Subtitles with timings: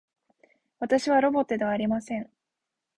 [0.79, 2.27] 私はロボットではありません